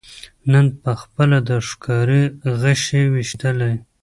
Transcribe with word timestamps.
نن 0.51 0.65
پخپله 0.83 1.39
د 1.49 1.49
ښکاري 1.67 2.23
غشي 2.61 3.03
ویشتلی 3.13 3.73